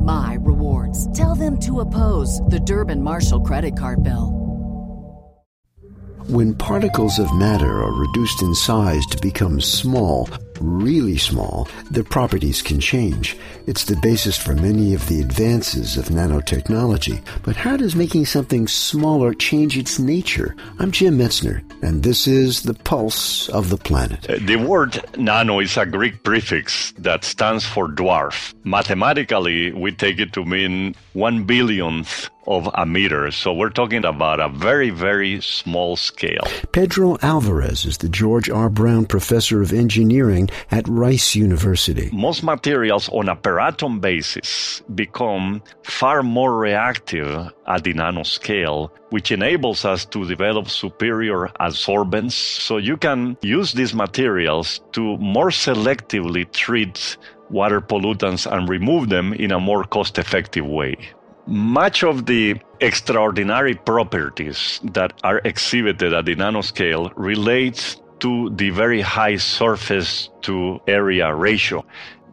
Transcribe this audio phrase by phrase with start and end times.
[0.00, 1.06] my rewards.
[1.16, 4.36] Tell them to oppose the Durbin Marshall credit card bill.
[6.28, 10.28] When particles of matter are reduced in size to become small,
[10.60, 13.36] really small, their properties can change.
[13.66, 17.22] It's the basis for many of the advances of nanotechnology.
[17.42, 20.54] But how does making something smaller change its nature?
[20.78, 24.28] I'm Jim Metzner, and this is the pulse of the planet.
[24.28, 28.54] Uh, the word nano is a Greek prefix that stands for dwarf.
[28.64, 33.30] Mathematically, we take it to mean one billionth of a meter.
[33.30, 36.44] So we're talking about a very, very small scale.
[36.72, 38.68] Pedro Alvarez is the George R.
[38.68, 42.10] Brown Professor of Engineering at Rice University.
[42.12, 49.32] Most materials on a per atom basis become far more reactive at the nanoscale, which
[49.32, 52.32] enables us to develop superior adsorbents.
[52.32, 57.16] So you can use these materials to more selectively treat
[57.50, 60.96] water pollutants and remove them in a more cost effective way.
[61.50, 69.00] Much of the extraordinary properties that are exhibited at the nanoscale relates to the very
[69.00, 71.84] high surface to area ratio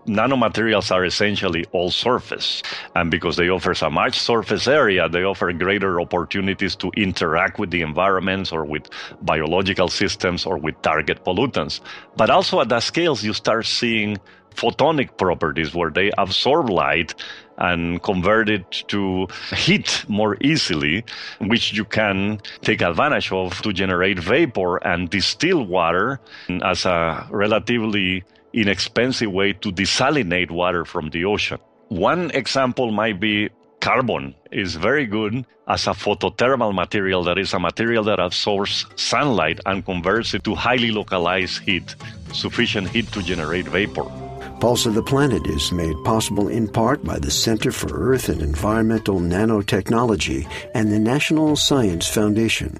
[0.07, 2.63] nanomaterials are essentially all surface.
[2.95, 7.71] And because they offer so much surface area, they offer greater opportunities to interact with
[7.71, 8.89] the environments or with
[9.21, 11.81] biological systems or with target pollutants.
[12.15, 14.17] But also at the scales, you start seeing
[14.57, 17.13] photonic properties where they absorb light
[17.57, 21.05] and convert it to heat more easily,
[21.39, 26.19] which you can take advantage of to generate vapor and distill water
[26.63, 28.23] as a relatively
[28.53, 31.59] inexpensive way to desalinate water from the ocean.
[31.89, 37.59] One example might be carbon is very good as a photothermal material that is a
[37.59, 41.95] material that absorbs sunlight and converts it to highly localized heat,
[42.33, 44.26] sufficient heat to generate vapor.
[44.59, 48.41] Pulse of the Planet is made possible in part by the Center for Earth and
[48.41, 52.79] Environmental Nanotechnology and the National Science Foundation.